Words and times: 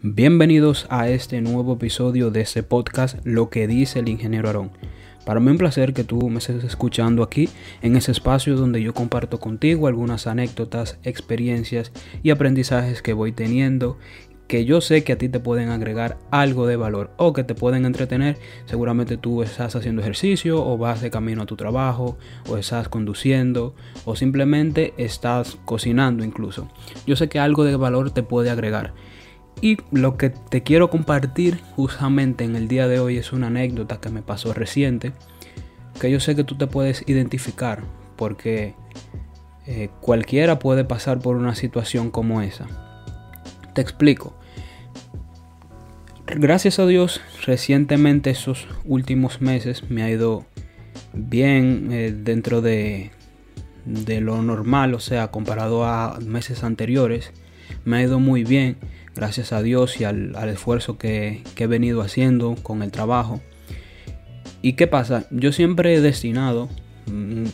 Bienvenidos 0.00 0.86
a 0.90 1.08
este 1.08 1.40
nuevo 1.40 1.72
episodio 1.72 2.30
de 2.30 2.42
este 2.42 2.62
podcast 2.62 3.18
Lo 3.24 3.50
que 3.50 3.66
dice 3.66 3.98
el 3.98 4.08
ingeniero 4.08 4.46
Aarón. 4.46 4.70
Para 5.26 5.40
mí 5.40 5.50
un 5.50 5.58
placer 5.58 5.92
que 5.92 6.04
tú 6.04 6.30
me 6.30 6.38
estés 6.38 6.62
escuchando 6.62 7.24
aquí 7.24 7.48
en 7.82 7.96
ese 7.96 8.12
espacio 8.12 8.54
donde 8.54 8.80
yo 8.80 8.94
comparto 8.94 9.40
contigo 9.40 9.88
algunas 9.88 10.28
anécdotas, 10.28 11.00
experiencias 11.02 11.90
y 12.22 12.30
aprendizajes 12.30 13.02
que 13.02 13.12
voy 13.12 13.32
teniendo 13.32 13.98
que 14.46 14.64
yo 14.64 14.80
sé 14.80 15.02
que 15.02 15.14
a 15.14 15.18
ti 15.18 15.28
te 15.28 15.40
pueden 15.40 15.68
agregar 15.68 16.16
algo 16.30 16.68
de 16.68 16.76
valor 16.76 17.10
o 17.16 17.32
que 17.32 17.42
te 17.42 17.56
pueden 17.56 17.84
entretener. 17.84 18.38
Seguramente 18.66 19.16
tú 19.16 19.42
estás 19.42 19.74
haciendo 19.74 20.00
ejercicio 20.00 20.64
o 20.64 20.78
vas 20.78 21.02
de 21.02 21.10
camino 21.10 21.42
a 21.42 21.46
tu 21.46 21.56
trabajo 21.56 22.16
o 22.48 22.56
estás 22.56 22.88
conduciendo 22.88 23.74
o 24.04 24.14
simplemente 24.14 24.94
estás 24.96 25.58
cocinando 25.64 26.22
incluso. 26.22 26.68
Yo 27.04 27.16
sé 27.16 27.28
que 27.28 27.40
algo 27.40 27.64
de 27.64 27.74
valor 27.74 28.12
te 28.12 28.22
puede 28.22 28.50
agregar. 28.50 28.94
Y 29.60 29.78
lo 29.90 30.16
que 30.16 30.30
te 30.30 30.62
quiero 30.62 30.88
compartir 30.88 31.60
justamente 31.74 32.44
en 32.44 32.54
el 32.54 32.68
día 32.68 32.86
de 32.86 33.00
hoy 33.00 33.16
es 33.16 33.32
una 33.32 33.48
anécdota 33.48 34.00
que 34.00 34.08
me 34.08 34.22
pasó 34.22 34.54
reciente, 34.54 35.12
que 36.00 36.10
yo 36.10 36.20
sé 36.20 36.36
que 36.36 36.44
tú 36.44 36.56
te 36.56 36.68
puedes 36.68 37.02
identificar, 37.08 37.82
porque 38.16 38.74
eh, 39.66 39.90
cualquiera 40.00 40.60
puede 40.60 40.84
pasar 40.84 41.18
por 41.18 41.36
una 41.36 41.56
situación 41.56 42.10
como 42.10 42.40
esa. 42.40 42.66
Te 43.74 43.80
explico. 43.80 44.38
Gracias 46.26 46.78
a 46.78 46.86
Dios, 46.86 47.20
recientemente 47.44 48.30
esos 48.30 48.68
últimos 48.84 49.40
meses 49.40 49.90
me 49.90 50.02
ha 50.02 50.10
ido 50.10 50.44
bien 51.14 51.88
eh, 51.90 52.12
dentro 52.12 52.60
de, 52.60 53.10
de 53.86 54.20
lo 54.20 54.40
normal, 54.42 54.94
o 54.94 55.00
sea, 55.00 55.28
comparado 55.28 55.84
a 55.84 56.18
meses 56.20 56.62
anteriores, 56.62 57.32
me 57.84 57.96
ha 57.96 58.02
ido 58.02 58.20
muy 58.20 58.44
bien 58.44 58.76
gracias 59.18 59.52
a 59.52 59.62
Dios 59.62 60.00
y 60.00 60.04
al, 60.04 60.32
esfuerzo 60.48 60.96
que, 60.96 61.42
he 61.56 61.66
venido 61.66 62.02
haciendo 62.02 62.54
con 62.62 62.84
el 62.84 62.92
trabajo. 62.92 63.40
¿Y 64.62 64.74
qué 64.74 64.86
pasa? 64.86 65.26
Yo 65.32 65.52
siempre 65.52 65.94
he 65.94 66.00
destinado, 66.00 66.68
mm, 67.06 67.46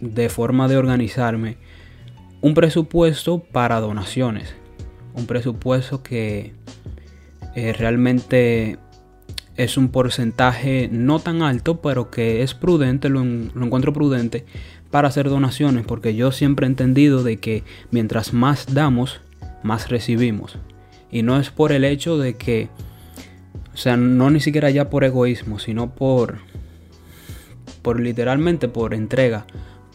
de 0.00 0.28
forma 0.28 0.66
de 0.66 0.76
organizarme, 0.76 1.58
un 2.40 2.54
presupuesto 2.54 3.38
para 3.38 3.78
donaciones. 3.78 4.52
Un 5.14 5.26
presupuesto 5.26 6.02
que 6.02 6.54
eh, 7.54 7.72
realmente 7.72 8.78
es 9.56 9.76
un 9.76 9.90
porcentaje 9.90 10.88
no 10.90 11.20
tan 11.20 11.42
alto, 11.42 11.80
pero 11.80 12.10
que 12.10 12.42
es 12.42 12.54
prudente, 12.54 13.08
lo, 13.08 13.22
lo, 13.22 13.64
encuentro 13.64 13.92
prudente 13.92 14.44
para 14.90 15.06
hacer 15.06 15.28
donaciones, 15.28 15.86
porque 15.86 16.16
yo 16.16 16.32
siempre 16.32 16.66
he 16.66 16.70
entendido 16.70 17.22
de 17.22 17.36
que 17.36 17.62
mientras 17.92 18.32
más 18.32 18.74
damos, 18.74 19.20
más 19.62 19.88
recibimos. 19.88 20.58
Y 21.10 21.22
no 21.22 21.38
es 21.38 21.50
por 21.50 21.72
el 21.72 21.84
hecho 21.84 22.18
de 22.18 22.34
que, 22.34 22.68
o 23.74 23.76
sea, 23.76 23.96
no 23.96 24.30
ni 24.30 24.40
siquiera 24.40 24.70
ya 24.70 24.90
por 24.90 25.04
egoísmo, 25.04 25.58
sino 25.58 25.94
por, 25.94 26.38
por 27.82 28.00
literalmente 28.00 28.68
por 28.68 28.94
entrega, 28.94 29.46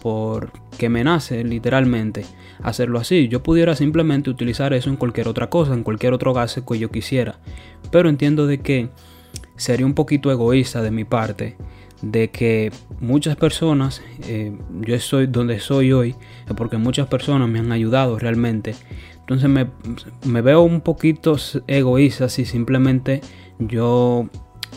por 0.02 0.52
que 0.77 0.89
me 0.89 1.03
nace 1.03 1.43
literalmente 1.43 2.25
hacerlo 2.61 2.99
así. 2.99 3.27
Yo 3.27 3.43
pudiera 3.43 3.75
simplemente 3.75 4.30
utilizar 4.30 4.73
eso 4.73 4.89
en 4.89 4.97
cualquier 4.97 5.27
otra 5.27 5.49
cosa, 5.49 5.73
en 5.73 5.83
cualquier 5.83 6.13
otro 6.13 6.33
gasto 6.33 6.66
que 6.66 6.80
yo 6.80 6.89
quisiera. 6.91 7.39
Pero 7.91 8.09
entiendo 8.09 8.47
de 8.47 8.59
que 8.59 8.89
sería 9.55 9.86
un 9.86 9.93
poquito 9.93 10.31
egoísta 10.31 10.81
de 10.81 10.91
mi 10.91 11.05
parte 11.05 11.55
de 12.02 12.30
que 12.30 12.71
muchas 12.99 13.36
personas, 13.36 14.02
eh, 14.27 14.55
yo 14.81 14.95
estoy 14.95 15.27
donde 15.27 15.59
soy 15.59 15.91
hoy, 15.91 16.16
porque 16.55 16.77
muchas 16.77 17.08
personas 17.08 17.49
me 17.49 17.59
han 17.59 17.71
ayudado 17.71 18.19
realmente 18.19 18.75
entonces 19.28 19.50
me, 19.50 20.42
veo 20.42 20.62
un 20.62 20.81
poquito 20.81 21.36
egoísta 21.66 22.30
si 22.30 22.45
simplemente 22.45 23.22
yo 23.58 24.28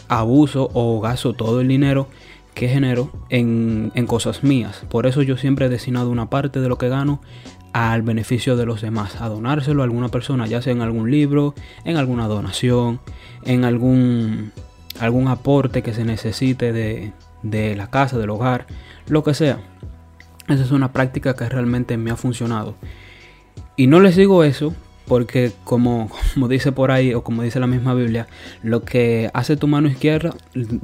abuso 0.08 0.70
o 0.72 1.00
gasto 1.02 1.34
todo 1.34 1.60
el 1.60 1.68
dinero 1.68 2.08
que 2.54 2.66
genero 2.66 3.12
en, 3.28 3.92
cosas 4.06 4.42
mías. 4.44 4.84
Por 4.88 5.06
eso 5.06 5.20
yo 5.20 5.36
siempre 5.36 5.66
he 5.66 5.68
destinado 5.68 6.08
una 6.08 6.30
parte 6.30 6.62
de 6.62 6.68
lo 6.70 6.78
que 6.78 6.88
gano 6.88 7.20
al 7.74 8.00
beneficio 8.00 8.56
de 8.56 8.64
los 8.64 8.80
demás, 8.80 9.20
a 9.20 9.28
donárselo 9.28 9.82
a 9.82 9.84
alguna 9.84 10.08
persona, 10.08 10.46
ya 10.46 10.62
sea 10.62 10.72
en 10.72 10.80
algún 10.80 11.10
libro, 11.10 11.54
en 11.84 11.98
alguna 11.98 12.26
donación, 12.26 13.00
en 13.44 13.66
algún, 13.66 14.52
algún 14.98 15.28
aporte 15.28 15.82
que 15.82 15.92
se 15.92 16.06
necesite 16.06 16.72
de, 16.72 17.12
de 17.42 17.76
la 17.76 17.90
casa, 17.90 18.16
del 18.16 18.30
hogar, 18.30 18.66
lo 19.08 19.22
que 19.22 19.34
sea. 19.34 19.58
Esa 20.48 20.62
es 20.62 20.70
una 20.70 20.90
práctica 20.94 21.34
que 21.34 21.46
realmente 21.46 21.98
me 21.98 22.10
ha 22.10 22.16
funcionado. 22.16 22.76
Y 23.78 23.86
no 23.86 24.00
les 24.00 24.16
digo 24.16 24.42
eso 24.42 24.74
porque 25.06 25.52
como, 25.64 26.10
dice 26.48 26.72
por 26.72 26.90
ahí 26.90 27.14
o 27.14 27.22
como 27.22 27.44
dice 27.44 27.60
la 27.60 27.68
misma 27.68 27.94
Biblia, 27.94 28.26
lo 28.62 28.82
que 28.82 29.30
hace 29.32 29.56
tu 29.56 29.68
mano 29.68 29.88
izquierda, 29.88 30.34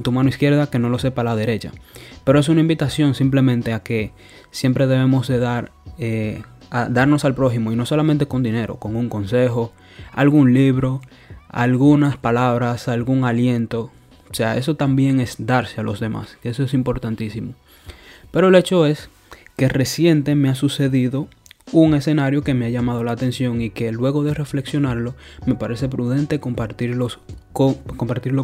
tu 0.02 0.12
mano 0.12 0.28
izquierda 0.28 0.70
que 0.70 0.78
no 0.78 0.88
lo 0.88 0.98
sepa 1.00 1.24
la 1.24 1.34
derecha. 1.34 1.72
Pero 2.22 2.38
es 2.38 2.48
una 2.48 2.60
invitación 2.60 3.14
simplemente 3.14 3.72
a 3.72 3.80
que 3.80 4.12
siempre 4.52 4.86
debemos 4.86 5.26
de 5.26 5.40
dar, 5.40 5.72
eh, 5.98 6.42
darnos 6.70 7.24
al 7.24 7.34
prójimo 7.34 7.72
y 7.72 7.76
no 7.76 7.84
solamente 7.84 8.26
con 8.26 8.44
dinero, 8.44 8.76
con 8.76 8.94
un 8.94 9.08
consejo, 9.08 9.72
algún 10.12 10.54
libro, 10.54 11.00
algunas 11.48 12.16
palabras, 12.16 12.86
algún 12.86 13.24
aliento. 13.24 13.90
O 14.30 14.34
sea, 14.34 14.56
eso 14.56 14.76
también 14.76 15.18
es 15.18 15.34
darse 15.38 15.80
a 15.80 15.84
los 15.84 15.98
demás, 15.98 16.38
que 16.40 16.50
eso 16.50 16.62
es 16.62 16.74
importantísimo. 16.74 17.54
Pero 18.30 18.48
el 18.48 18.54
hecho 18.54 18.86
es 18.86 19.10
que 19.56 19.68
reciente 19.68 20.36
me 20.36 20.48
ha 20.48 20.54
sucedido 20.54 21.28
un 21.72 21.94
escenario 21.94 22.42
que 22.42 22.54
me 22.54 22.66
ha 22.66 22.70
llamado 22.70 23.04
la 23.04 23.12
atención 23.12 23.60
y 23.60 23.70
que 23.70 23.90
luego 23.92 24.22
de 24.22 24.34
reflexionarlo 24.34 25.14
me 25.46 25.54
parece 25.54 25.88
prudente 25.88 26.40
compartirlo 26.40 27.08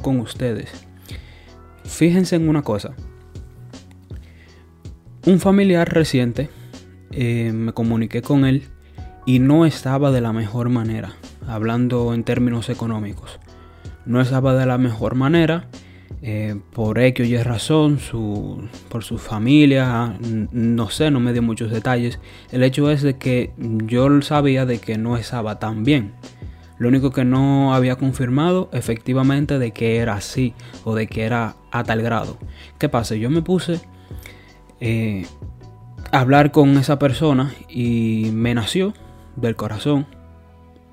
con 0.02 0.20
ustedes. 0.20 0.70
Fíjense 1.84 2.36
en 2.36 2.48
una 2.48 2.62
cosa. 2.62 2.92
Un 5.26 5.38
familiar 5.38 5.92
reciente 5.92 6.48
eh, 7.10 7.52
me 7.52 7.72
comuniqué 7.72 8.22
con 8.22 8.44
él 8.44 8.64
y 9.26 9.38
no 9.38 9.66
estaba 9.66 10.10
de 10.10 10.20
la 10.20 10.32
mejor 10.32 10.70
manera, 10.70 11.14
hablando 11.46 12.14
en 12.14 12.24
términos 12.24 12.68
económicos. 12.70 13.38
No 14.06 14.20
estaba 14.20 14.54
de 14.54 14.66
la 14.66 14.78
mejor 14.78 15.14
manera 15.14 15.68
eh, 16.22 16.54
por 16.72 16.98
X 16.98 17.26
o 17.26 17.28
Y 17.28 17.42
razón, 17.42 17.98
su, 17.98 18.68
por 18.88 19.04
su 19.04 19.16
familia, 19.16 20.18
no 20.52 20.90
sé, 20.90 21.10
no 21.10 21.18
me 21.18 21.32
dio 21.32 21.42
muchos 21.42 21.70
detalles. 21.70 22.20
El 22.52 22.62
hecho 22.62 22.90
es 22.90 23.02
de 23.02 23.16
que 23.16 23.52
yo 23.58 24.20
sabía 24.22 24.66
de 24.66 24.78
que 24.78 24.98
no 24.98 25.16
estaba 25.16 25.58
tan 25.58 25.82
bien. 25.84 26.12
Lo 26.78 26.88
único 26.88 27.10
que 27.10 27.24
no 27.24 27.74
había 27.74 27.96
confirmado 27.96 28.70
efectivamente 28.72 29.58
de 29.58 29.70
que 29.72 29.98
era 29.98 30.14
así 30.14 30.54
o 30.84 30.94
de 30.94 31.06
que 31.06 31.24
era 31.24 31.56
a 31.70 31.84
tal 31.84 32.02
grado. 32.02 32.38
¿Qué 32.78 32.88
pasa? 32.88 33.14
Yo 33.16 33.28
me 33.28 33.42
puse 33.42 33.80
eh, 34.80 35.26
a 36.10 36.20
hablar 36.20 36.52
con 36.52 36.76
esa 36.78 36.98
persona 36.98 37.52
y 37.68 38.30
me 38.32 38.54
nació 38.54 38.94
del 39.36 39.56
corazón. 39.56 40.06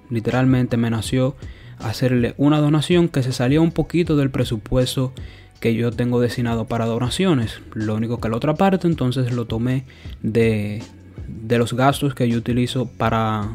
Literalmente 0.10 0.78
me 0.78 0.90
nació 0.90 1.36
hacerle 1.80 2.34
una 2.38 2.60
donación 2.60 3.10
que 3.10 3.24
se 3.24 3.32
salía 3.32 3.62
un 3.62 3.72
poquito 3.72 4.16
del 4.16 4.32
presupuesto 4.32 5.14
que 5.60 5.74
yo 5.74 5.92
tengo 5.92 6.20
destinado 6.20 6.66
para 6.66 6.86
donaciones. 6.86 7.62
Lo 7.74 7.96
único 7.96 8.20
que 8.20 8.30
la 8.30 8.38
otra 8.38 8.56
parte 8.56 8.88
entonces 8.88 9.32
lo 9.32 9.46
tomé 9.46 9.86
de, 10.22 10.84
los 11.50 11.74
gastos 11.74 12.14
que 12.14 12.30
yo 12.30 12.38
utilizo 12.38 12.86
para, 12.86 13.50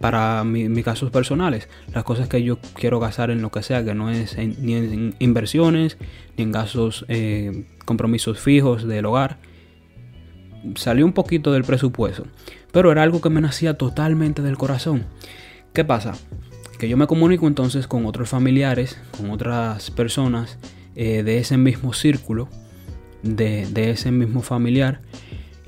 para 0.00 0.44
mis 0.44 0.84
casos 0.84 1.10
personales. 1.10 1.68
Las 1.94 2.04
cosas 2.04 2.28
que 2.28 2.42
yo 2.42 2.58
quiero 2.74 3.00
gastar 3.00 3.30
en 3.30 3.42
lo 3.42 3.50
que 3.50 3.62
sea, 3.62 3.84
que 3.84 3.94
no 3.94 4.10
es 4.10 4.36
ni 4.36 4.74
en 4.74 5.14
inversiones, 5.18 5.98
ni 6.36 6.44
en 6.44 6.52
gastos, 6.52 7.04
eh, 7.08 7.66
compromisos 7.84 8.38
fijos 8.38 8.86
del 8.86 9.06
hogar. 9.06 9.38
Salió 10.74 11.06
un 11.06 11.14
poquito 11.14 11.52
del 11.52 11.64
presupuesto, 11.64 12.26
pero 12.70 12.92
era 12.92 13.02
algo 13.02 13.22
que 13.22 13.30
me 13.30 13.40
nacía 13.40 13.78
totalmente 13.78 14.42
del 14.42 14.58
corazón. 14.58 15.06
¿Qué 15.72 15.84
pasa? 15.84 16.14
Que 16.80 16.88
yo 16.88 16.96
me 16.96 17.06
comunico 17.06 17.46
entonces 17.46 17.86
con 17.86 18.06
otros 18.06 18.30
familiares, 18.30 18.98
con 19.18 19.30
otras 19.30 19.90
personas 19.90 20.58
eh, 20.96 21.22
de 21.22 21.36
ese 21.36 21.58
mismo 21.58 21.92
círculo, 21.92 22.48
de, 23.22 23.90
ese 23.90 24.10
mismo 24.10 24.40
familiar, 24.40 25.02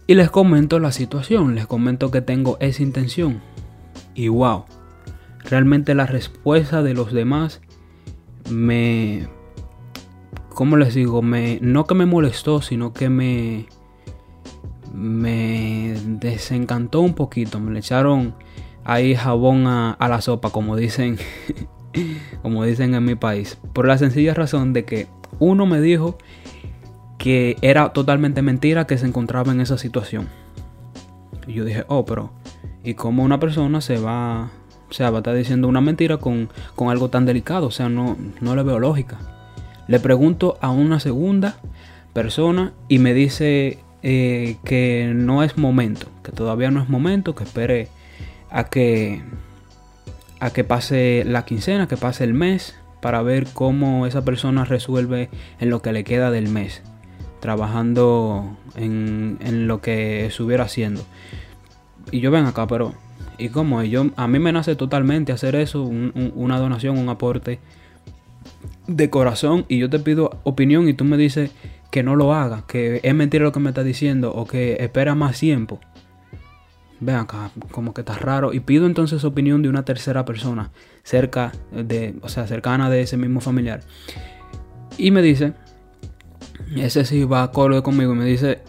y 0.07 0.15
les 0.15 0.31
comento 0.31 0.79
la 0.79 0.91
situación, 0.91 1.55
les 1.55 1.67
comento 1.67 2.11
que 2.11 2.23
tengo 2.23 2.57
esa 2.61 2.83
intención. 2.83 3.43
Y 4.15 4.29
wow, 4.29 4.65
realmente 5.45 5.95
la 5.95 6.07
respuesta 6.07 6.83
de 6.83 6.95
los 6.95 7.13
demás 7.13 7.61
me... 8.51 9.29
¿Cómo 10.49 10.79
les 10.79 10.95
digo? 10.95 11.21
Me, 11.21 11.59
no 11.61 11.87
que 11.87 11.95
me 11.95 12.07
molestó, 12.07 12.63
sino 12.63 12.95
que 12.95 13.11
me... 13.11 13.67
Me 14.95 15.95
desencantó 16.07 17.01
un 17.01 17.15
poquito. 17.15 17.61
Me 17.61 17.73
le 17.73 17.81
echaron 17.81 18.35
hay 18.85 19.15
jabón 19.15 19.67
a, 19.67 19.97
la 19.99 20.21
sopa, 20.21 20.51
como 20.51 20.77
dicen, 20.77 21.19
como 22.43 22.65
dicen 22.65 22.95
en 22.95 23.05
mi 23.05 23.15
país. 23.15 23.59
Por 23.73 23.87
la 23.87 23.99
sencilla 23.99 24.35
razón 24.35 24.73
de 24.73 24.85
que 24.85 25.07
uno 25.39 25.67
me 25.67 25.81
dijo 25.81 26.19
que 27.19 27.57
era 27.63 27.93
totalmente 27.93 28.43
mentira 28.43 28.87
que 28.87 28.99
se 28.99 29.07
encontraba 29.07 29.53
en 29.53 29.61
esa 29.61 29.79
situación. 29.79 30.29
Y 31.47 31.55
yo 31.55 31.65
dije, 31.65 31.85
oh, 31.89 32.05
pero 32.05 32.33
¿y 32.85 32.95
cómo 32.95 33.23
una 33.23 33.39
persona 33.39 33.81
se 33.81 33.99
va, 33.99 34.51
O 34.91 34.93
sea, 34.93 35.11
va 35.11 35.19
a 35.19 35.21
estar 35.21 35.35
diciendo 35.35 35.69
una 35.69 35.81
mentira 35.81 36.17
con, 36.17 36.49
algo 36.89 37.09
tan 37.09 37.27
delicado. 37.27 37.67
O 37.67 37.71
sea, 37.71 37.89
no, 37.89 38.17
no 38.41 38.57
le 38.57 38.63
veo 38.63 38.79
lógica. 38.79 39.19
Le 39.89 40.01
pregunto 40.01 40.59
a 40.61 40.71
una 40.71 41.01
segunda 41.01 41.57
persona 42.13 42.73
y 42.89 42.99
me 42.99 43.15
dice 43.15 43.79
eh, 44.03 44.57
que 44.65 45.13
no 45.15 45.43
es 45.43 45.57
momento, 45.57 46.07
que 46.23 46.33
todavía 46.33 46.71
no 46.71 46.83
es 46.83 46.89
momento, 46.89 47.35
que 47.35 47.45
espere 47.45 47.89
a 48.53 48.65
que, 48.65 49.23
a 50.41 50.51
que 50.51 50.65
pase 50.65 51.25
la 51.27 51.45
quincena, 51.45 51.89
que 51.89 51.97
pase 51.97 52.25
el 52.25 52.35
mes, 52.35 52.77
para 53.01 53.23
ver 53.23 53.49
cómo 53.53 54.07
esa 54.07 54.25
persona 54.25 54.65
resuelve 54.65 55.29
en 55.59 55.71
lo 55.71 55.83
que 55.83 55.93
le 55.93 56.05
queda 56.05 56.31
del 56.31 56.49
mes, 56.49 56.83
trabajando 57.41 58.57
en, 58.77 59.39
en 59.41 59.67
lo 59.67 59.81
que 59.81 60.27
estuviera 60.27 60.65
haciendo. 60.65 61.05
Y 62.13 62.21
yo 62.21 62.31
ven 62.31 62.45
acá, 62.45 62.67
pero 62.67 62.95
¿y 63.39 63.49
cómo? 63.49 63.83
Yo, 63.83 64.07
a 64.17 64.29
mí 64.29 64.39
me 64.39 64.53
nace 64.53 64.77
totalmente 64.77 65.33
hacer 65.33 65.57
eso, 65.57 65.83
una 65.83 66.59
donación, 66.59 66.99
un 66.99 67.09
aporte 67.09 67.59
de 68.87 69.11
corazón 69.11 69.65
y 69.69 69.79
yo 69.79 69.89
te 69.89 69.99
pido 69.99 70.39
opinión 70.43 70.89
y 70.89 70.95
tú 70.95 71.05
me 71.05 71.17
dices 71.17 71.51
que 71.91 72.03
no 72.03 72.17
lo 72.17 72.35
haga, 72.35 72.65
que 72.67 73.01
es 73.03 73.15
mentira 73.15 73.45
lo 73.45 73.53
que 73.53 73.61
me 73.61 73.71
estás 73.71 73.85
diciendo 73.85 74.33
o 74.35 74.47
que 74.47 74.77
espera 74.81 75.15
más 75.15 75.39
tiempo. 75.39 75.81
Ven 77.03 77.17
acá, 77.17 77.51
como 77.73 77.93
que 77.93 78.03
está 78.03 78.15
raro. 78.15 78.53
Y 78.53 78.61
pido 78.61 78.87
entonces 78.87 79.25
opinión 79.25 79.61
de 79.61 79.69
una 79.69 79.85
tercera 79.85 80.25
persona 80.25 80.71
cerca 81.03 81.51
de, 81.73 82.15
o 82.23 82.29
sea, 82.29 82.47
cercana 82.47 82.89
de 82.91 83.03
ese 83.03 83.17
mismo 83.17 83.41
familiar. 83.41 83.81
Y 84.99 85.11
me 85.11 85.21
dice, 85.21 85.53
ese 86.77 87.05
sí 87.05 87.25
va 87.25 87.41
a 87.41 87.45
acorde 87.45 87.83
conmigo, 87.83 88.13
y 88.13 88.17
me 88.17 88.25
dice 88.25 88.61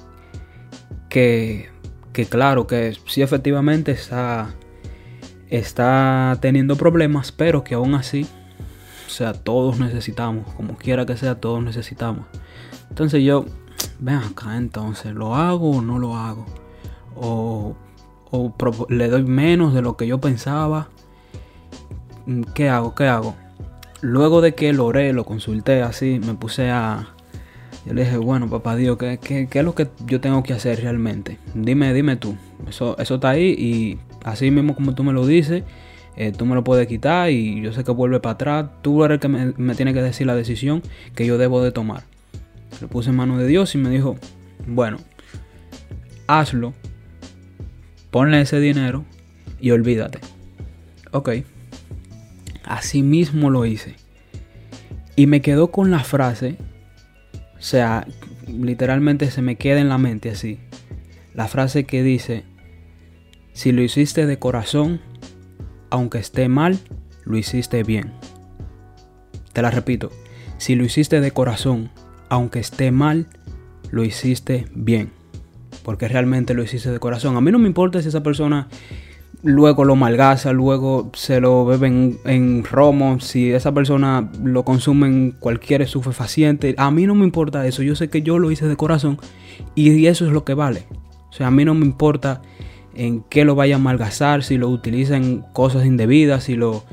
que, 1.09 1.69
que 2.12 2.25
claro, 2.25 2.65
que 2.65 2.97
sí 3.06 3.21
efectivamente 3.21 3.91
está, 3.91 4.50
está 5.51 6.36
teniendo 6.41 6.75
problemas, 6.75 7.31
pero 7.31 7.63
que 7.63 7.75
aún 7.75 7.94
así, 7.94 8.25
o 9.06 9.09
sea, 9.12 9.33
todos 9.33 9.79
necesitamos, 9.79 10.51
como 10.56 10.75
quiera 10.75 11.06
que 11.06 11.18
sea, 11.18 11.36
todos 11.36 11.62
necesitamos. 11.63 12.25
Entonces 12.89 13.24
yo, 13.24 13.45
ven 14.00 14.15
acá, 14.15 14.57
entonces, 14.57 15.13
¿lo 15.13 15.36
hago 15.36 15.69
o 15.69 15.81
no 15.83 16.00
lo 16.00 16.15
hago? 16.15 16.47
O 17.15 17.75
o 18.35 18.51
le 18.89 19.09
doy 19.09 19.21
menos 19.21 19.75
de 19.75 19.83
lo 19.83 19.95
que 19.95 20.07
yo 20.07 20.19
pensaba. 20.19 20.89
Mm, 22.25 22.41
¿Qué 22.56 22.68
hago? 22.68 22.95
¿Qué 22.95 23.06
hago? 23.06 23.35
Luego 24.01 24.41
de 24.41 24.56
que 24.56 24.74
lo 24.74 24.88
oré, 24.88 25.13
lo 25.13 25.24
consulté 25.24 25.83
así, 25.83 26.19
me 26.25 26.33
puse 26.33 26.71
a... 26.71 27.09
Yo 27.85 27.94
le 27.94 28.06
dije, 28.06 28.18
bueno, 28.18 28.50
papá 28.50 28.75
Dios, 28.75 28.97
¿qué, 28.97 29.47
es 29.51 29.63
lo 29.63 29.75
que 29.75 29.88
yo 30.07 30.19
tengo 30.19 30.41
que 30.41 30.53
hacer 30.53 30.81
realmente? 30.81 31.38
Dime, 31.53 31.94
dime 31.94 32.15
tú. 32.15 32.35
Eso, 32.68 32.97
eso 32.97 33.15
está 33.15 33.30
ahí 33.30 33.50
y 33.51 34.00
así 34.24 34.50
mismo 34.50 34.74
como 34.74 34.95
tú 34.95 35.03
me 35.03 35.13
lo 35.13 35.27
dices, 35.27 35.63
eh, 36.15 36.31
tú 36.31 36.47
me 36.47 36.56
lo 36.56 36.63
puedes 36.63 36.88
quitar 36.88 37.29
y 37.29 37.62
yo 37.62 37.71
sé 37.71 37.83
que 37.83 37.91
vuelve 37.91 38.19
para 38.19 38.33
atrás. 38.33 38.65
Tú 38.81 39.03
eres 39.03 39.18
el 39.18 39.19
que 39.19 39.27
me, 39.27 39.53
me 39.57 39.75
tiene 39.75 39.94
que 39.94 40.01
decir 40.01 40.25
la 40.25 40.36
decisión 40.36 40.81
que 41.13 41.27
yo 41.27 41.38
debo 41.38 41.62
de 41.62 41.71
tomar. 41.71 42.03
Le 42.81 42.88
puse 42.88 43.12
en 43.12 43.15
manos 43.18 43.38
de 43.38 43.45
Dios 43.45 43.75
y 43.75 43.77
me 43.77 43.91
dijo, 43.91 44.15
bueno, 44.65 44.97
hazlo 46.25 46.74
ponle 48.13 48.39
ese 48.42 48.60
dinero 48.60 49.06
y 49.60 49.71
olvídate. 49.71 50.19
Ok. 51.12 51.30
Así 52.63 53.01
mismo 53.01 53.50
lo 53.50 53.65
hice. 53.65 53.95
Y 55.15 55.25
me 55.25 55.42
quedó 55.42 55.71
con 55.71 55.89
la 55.89 56.04
frase, 56.04 56.57
o 57.57 57.62
sea, 57.62 58.06
literalmente 58.48 59.31
se 59.31 59.42
me 59.42 59.56
queda 59.56 59.80
en 59.80 59.89
la 59.89 59.98
mente 59.98 60.30
así. 60.30 60.60
La 61.33 61.48
frase 61.48 61.86
que 61.86 62.04
dice, 62.04 62.44
si 63.54 63.71
lo 63.71 63.81
hiciste 63.81 64.27
de 64.27 64.38
corazón, 64.38 65.01
aunque 65.89 66.19
esté 66.19 66.48
mal, 66.50 66.77
lo 67.25 67.36
hiciste 67.36 67.81
bien. 67.81 68.13
Te 69.54 69.63
la 69.63 69.71
repito, 69.71 70.12
si 70.60 70.75
lo 70.75 70.86
hiciste 70.86 71.19
de 71.19 71.31
corazón, 71.31 71.89
aunque 72.30 72.60
esté 72.60 72.92
mal, 72.92 73.25
lo 73.89 74.04
hiciste 74.04 74.68
bien 74.75 75.22
porque 75.83 76.07
realmente 76.07 76.53
lo 76.53 76.63
hiciste 76.63 76.91
de 76.91 77.00
corazón. 77.00 77.35
A 77.35 77.41
mí 77.41 77.51
no 77.51 77.59
me 77.59 77.68
importa 77.68 78.01
si 78.01 78.07
esa 78.07 78.24
persona 78.24 78.68
luego 79.44 79.83
lo 79.83 79.95
malgaza, 79.95 80.53
luego 80.53 81.12
se 81.13 81.41
lo 81.41 81.65
bebe 81.65 81.88
en, 81.88 82.63
romo, 82.63 83.19
si 83.19 83.51
esa 83.51 83.74
persona 83.74 84.31
lo 84.41 84.63
consume 84.63 85.07
en 85.07 85.31
cualquier 85.31 85.81
estupefaciente. 85.81 86.74
A 86.77 86.89
mí 86.91 87.06
no 87.06 87.13
me 87.13 87.25
importa 87.25 87.68
eso. 87.68 87.83
Yo 87.83 87.95
sé 87.95 88.09
que 88.09 88.21
yo 88.21 88.39
lo 88.39 88.51
hice 88.51 88.68
de 88.68 88.77
corazón 88.77 89.19
y 89.75 90.07
eso 90.07 90.25
es 90.25 90.31
lo 90.31 90.44
que 90.45 90.53
vale. 90.53 90.85
O 91.30 91.33
sea, 91.33 91.47
a 91.47 91.51
mí 91.51 91.65
no 91.65 91.74
me 91.74 91.86
importa 91.86 92.41
en 92.95 93.21
qué 93.24 93.44
lo 93.44 93.56
vaya 93.56 93.75
a 93.75 93.79
malgazar, 93.79 94.44
si 94.44 94.57
lo 94.57 94.69
utiliza 94.69 95.18
en 95.18 95.41
cosas 95.53 95.86
indebidas, 95.86 96.44
si 96.44 96.56
lo 96.56 96.83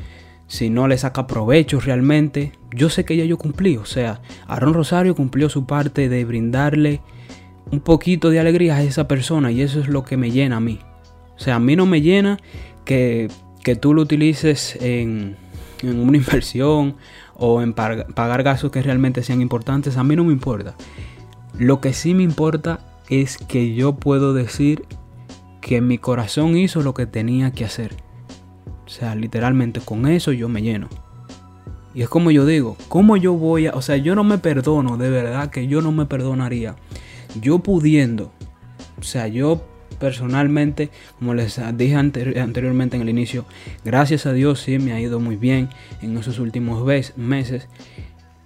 si 0.46 0.68
no 0.68 0.88
le 0.88 0.98
saca 0.98 1.28
provecho 1.28 1.78
realmente. 1.78 2.52
Yo 2.74 2.90
sé 2.90 3.04
que 3.04 3.16
ya 3.16 3.24
yo 3.24 3.38
cumplí, 3.38 3.76
o 3.76 3.84
sea, 3.84 4.20
Aaron 4.48 4.74
Rosario 4.74 5.14
cumplió 5.14 5.48
su 5.48 5.64
parte 5.64 6.08
de 6.08 6.24
brindarle 6.24 7.00
un 7.70 7.80
poquito 7.80 8.30
de 8.30 8.40
alegría 8.40 8.76
a 8.76 8.82
esa 8.82 9.06
persona 9.06 9.52
y 9.52 9.62
eso 9.62 9.80
es 9.80 9.88
lo 9.88 10.04
que 10.04 10.16
me 10.16 10.30
llena 10.30 10.56
a 10.56 10.60
mí. 10.60 10.80
O 11.36 11.38
sea, 11.38 11.56
a 11.56 11.60
mí 11.60 11.76
no 11.76 11.86
me 11.86 12.02
llena 12.02 12.38
que, 12.84 13.28
tú 13.80 13.94
lo 13.94 14.02
utilices 14.02 14.76
en, 14.80 15.36
una 15.82 16.16
inversión 16.16 16.96
o 17.34 17.62
en 17.62 17.72
pagar 17.72 18.42
gastos 18.42 18.70
que 18.70 18.82
realmente 18.82 19.22
sean 19.22 19.40
importantes. 19.40 19.96
A 19.96 20.04
mí 20.04 20.16
no 20.16 20.24
me 20.24 20.32
importa. 20.32 20.74
Lo 21.58 21.80
que 21.80 21.92
sí 21.92 22.14
me 22.14 22.22
importa 22.22 22.80
es 23.08 23.38
que 23.38 23.74
yo 23.74 23.94
puedo 23.94 24.34
decir 24.34 24.84
que 25.60 25.80
mi 25.80 25.98
corazón 25.98 26.56
hizo 26.56 26.82
lo 26.82 26.94
que 26.94 27.06
tenía 27.06 27.52
que 27.52 27.64
hacer. 27.64 27.94
O 28.84 28.88
sea, 28.88 29.14
literalmente 29.14 29.80
con 29.80 30.06
eso 30.06 30.32
yo 30.32 30.48
me 30.48 30.62
lleno. 30.62 30.88
Y 31.94 32.02
es 32.02 32.08
como 32.08 32.30
yo 32.30 32.46
digo, 32.46 32.76
¿cómo 32.88 33.16
yo 33.16 33.34
voy 33.34 33.66
a... 33.66 33.72
O 33.72 33.82
sea, 33.82 33.96
yo 33.96 34.14
no 34.14 34.24
me 34.24 34.38
perdono, 34.38 34.96
de 34.96 35.10
verdad 35.10 35.50
que 35.50 35.66
yo 35.66 35.80
no 35.80 35.90
me 35.90 36.06
perdonaría 36.06 36.76
yo 37.40 37.60
pudiendo, 37.60 38.32
o 38.98 39.02
sea, 39.02 39.28
yo 39.28 39.64
personalmente, 39.98 40.90
como 41.18 41.34
les 41.34 41.60
dije 41.76 41.94
anteriormente 41.94 42.96
en 42.96 43.02
el 43.02 43.08
inicio, 43.08 43.44
gracias 43.84 44.26
a 44.26 44.32
Dios 44.32 44.60
sí 44.60 44.78
me 44.78 44.92
ha 44.92 45.00
ido 45.00 45.20
muy 45.20 45.36
bien 45.36 45.68
en 46.02 46.16
esos 46.16 46.38
últimos 46.38 46.84
meses. 47.16 47.68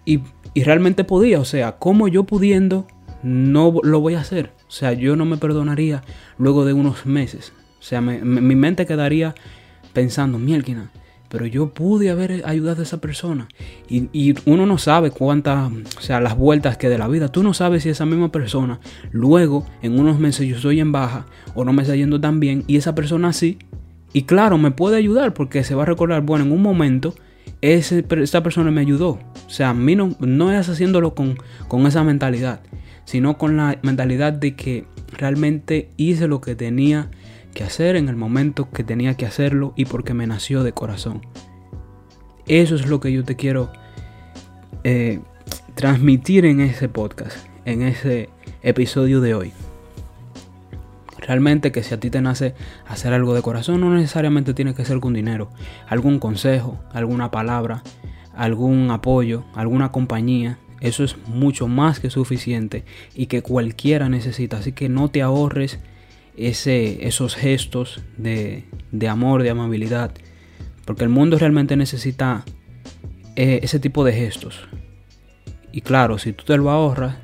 Y, 0.05 0.21
realmente 0.57 1.05
podía, 1.05 1.41
o 1.41 1.45
sea, 1.45 1.79
como 1.79 2.09
yo 2.09 2.25
pudiendo, 2.25 2.87
no 3.23 3.75
lo 3.83 4.01
voy 4.01 4.15
a 4.15 4.21
hacer. 4.21 4.53
O 4.69 4.71
sea, 4.71 4.93
yo 4.93 5.17
no 5.17 5.25
me 5.25 5.37
perdonaría 5.37 6.03
luego 6.39 6.65
de 6.65 6.73
unos 6.73 7.07
meses. 7.07 7.53
O 7.81 7.83
sea, 7.83 8.01
mi 8.01 8.55
mente 8.55 8.87
quedaría 8.87 9.35
pensando, 9.93 10.39
mielquina, 10.39 10.91
pero 11.35 11.47
yo 11.47 11.71
pude 11.71 12.11
haber 12.11 12.47
ayudado 12.47 12.79
a 12.79 12.85
esa 12.85 12.99
persona. 12.99 13.49
Y, 13.89 14.35
uno 14.47 14.67
no 14.67 14.79
sabe 14.79 15.11
cuántas, 15.11 15.69
o 15.99 16.01
sea, 16.01 16.21
las 16.21 16.37
vueltas 16.37 16.77
que 16.77 16.89
de 16.89 16.97
la 16.97 17.09
vida. 17.09 17.27
Tú 17.27 17.43
no 17.43 17.55
sabes 17.55 17.83
si 17.83 17.89
esa 17.89 18.07
misma 18.07 18.31
persona, 18.31 18.79
luego, 19.11 19.67
en 19.83 19.99
unos 19.99 20.21
meses 20.21 20.47
yo 20.47 20.55
estoy 20.55 20.79
en 20.79 20.93
baja 20.93 21.27
o 21.57 21.65
no 21.65 21.73
me 21.73 21.83
está 21.83 21.97
yendo 21.97 22.21
tan 22.21 22.39
bien 22.39 22.63
y 22.69 22.77
esa 22.77 22.95
persona 22.95 23.33
sí. 23.33 23.59
Y 24.13 24.23
claro, 24.23 24.59
me 24.59 24.71
puede 24.71 24.97
ayudar 24.97 25.35
porque 25.35 25.65
se 25.65 25.75
va 25.75 25.83
a 25.83 25.87
recordar, 25.87 26.23
bueno, 26.23 26.45
en 26.45 26.53
un 26.53 26.63
momento 26.63 27.17
ese, 27.63 28.05
esa 28.23 28.45
persona 28.45 28.71
me 28.71 28.83
ayudó. 28.83 29.19
O 29.49 29.51
sea, 29.51 29.71
a 29.71 29.75
mí 29.75 29.97
no, 29.97 30.15
no 30.21 30.53
es 30.53 30.69
haciéndolo 30.69 31.17
con, 31.17 31.37
con 31.67 31.85
esa 31.89 32.05
mentalidad, 32.05 32.61
sino 33.07 33.39
con 33.39 33.57
la 33.57 33.77
mentalidad 33.83 34.33
de 34.33 34.55
que 34.55 34.85
realmente 35.19 35.89
hice 35.97 36.29
lo 36.29 36.41
que 36.41 36.55
tenía 36.55 37.11
que 37.55 37.65
hacer 37.65 37.97
en 37.97 38.09
el 38.09 38.17
momento 38.17 38.71
que 38.71 38.85
tenía 38.85 39.15
que 39.15 39.27
hacerlo 39.27 39.73
y 39.77 39.87
porque 39.87 40.13
me 40.13 40.27
nació 40.27 40.63
de 40.63 40.73
corazón. 40.73 41.23
Eso 42.47 42.75
es 42.75 42.87
lo 42.87 43.01
que 43.01 43.13
yo 43.13 43.25
te 43.25 43.37
quiero 43.37 43.73
eh, 44.83 45.21
transmitir 45.75 46.45
en 46.45 46.61
ese 46.61 46.89
podcast, 46.91 47.39
en 47.65 47.83
ese 47.83 48.29
episodio 48.63 49.21
de 49.23 49.35
hoy. 49.35 49.53
Realmente 51.19 51.73
que 51.73 51.83
si 51.83 51.95
a 51.95 52.01
ti 52.01 52.11
te 52.11 52.21
nace 52.21 52.55
hacer 52.87 53.15
algo 53.15 53.35
de 53.35 53.41
corazón, 53.41 53.81
no 53.81 53.95
necesariamente 53.95 54.53
tiene 54.53 54.75
que 54.75 54.85
ser 54.85 55.01
con 55.01 55.15
dinero. 55.15 55.49
Algún 55.89 56.19
consejo, 56.19 56.79
alguna 56.93 57.31
palabra, 57.31 57.83
algún 58.37 58.91
apoyo, 58.91 59.45
alguna 59.55 59.91
compañía. 59.91 60.59
Eso 60.81 61.03
es 61.03 61.17
mucho 61.27 61.67
más 61.67 61.99
que 61.99 62.11
suficiente 62.11 62.85
y 63.15 63.27
que 63.27 63.41
cualquiera 63.41 64.11
necesita. 64.11 64.59
Así 64.59 64.73
que 64.73 64.91
no 64.91 65.09
te 65.09 65.23
ahorres 65.23 65.79
ese, 66.37 67.07
esos 67.07 67.35
gestos 67.35 68.03
de, 68.17 68.65
amor, 69.09 69.43
de 69.43 69.51
amabilidad. 69.51 70.13
Porque 70.85 71.05
el 71.05 71.11
mundo 71.11 71.39
realmente 71.39 71.77
necesita 71.77 72.45
eh, 73.37 73.61
ese 73.63 73.79
tipo 73.79 74.05
de 74.05 74.13
gestos. 74.13 74.69
Y 75.73 75.81
claro, 75.81 76.19
si 76.19 76.33
tú 76.33 76.45
te 76.45 76.57
lo 76.57 76.71
ahorras, 76.71 77.17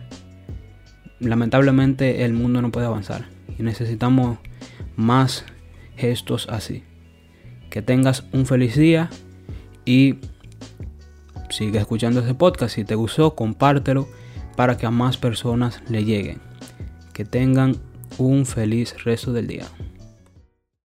lamentablemente 1.20 2.24
el 2.24 2.32
mundo 2.32 2.62
no 2.62 2.72
puede 2.72 2.86
avanzar. 2.86 3.28
Y 3.58 3.62
necesitamos 3.62 4.38
más 4.96 5.44
gestos 5.96 6.48
así. 6.48 6.82
Que 7.68 7.82
tengas 7.82 8.24
un 8.32 8.46
feliz 8.46 8.76
día 8.76 9.10
y 9.84 10.16
sigue 11.50 11.78
escuchando 11.78 12.20
ese 12.20 12.34
podcast. 12.34 12.74
Si 12.74 12.84
te 12.84 12.94
gustó, 12.94 13.34
compártelo 13.34 14.08
para 14.56 14.76
que 14.76 14.86
a 14.86 14.90
más 14.90 15.16
personas 15.16 15.82
le 15.88 16.04
lleguen. 16.04 16.40
Que 17.12 17.24
tengan 17.24 17.76
un 18.20 18.46
feliz 18.46 18.94
resto 19.04 19.32
del 19.32 19.46
día. 19.46 19.66